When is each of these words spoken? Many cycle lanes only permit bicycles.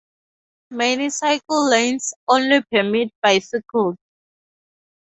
Many 0.71 1.11
cycle 1.11 1.69
lanes 1.69 2.15
only 2.27 2.63
permit 2.71 3.11
bicycles. 3.21 3.97